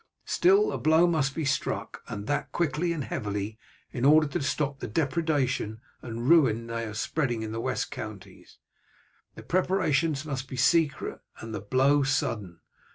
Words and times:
Still 0.25 0.71
a 0.71 0.79
blow 0.79 1.05
must 1.05 1.35
be 1.35 1.45
struck, 1.45 2.01
and 2.07 2.25
that 2.25 2.51
quickly 2.51 2.91
and 2.91 3.03
heavily 3.03 3.59
in 3.91 4.03
order 4.03 4.25
to 4.29 4.41
stop 4.41 4.79
the 4.79 4.87
depredation 4.87 5.79
and 6.01 6.27
ruin 6.27 6.65
they 6.65 6.85
are 6.85 6.95
spreading 6.95 7.43
in 7.43 7.51
the 7.51 7.61
west 7.61 7.91
counties. 7.91 8.57
The 9.35 9.43
preparations 9.43 10.25
must 10.25 10.47
be 10.47 10.57
secret 10.57 11.19
and 11.37 11.53
the 11.53 11.61
blow 11.61 12.01
sudden. 12.01 12.61